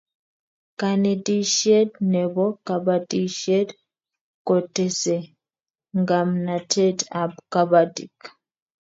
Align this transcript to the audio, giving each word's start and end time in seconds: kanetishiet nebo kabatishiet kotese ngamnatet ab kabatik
kanetishiet 0.79 1.89
nebo 2.13 2.43
kabatishiet 2.67 3.69
kotese 4.47 5.15
ngamnatet 6.01 6.99
ab 7.21 7.31
kabatik 7.53 8.15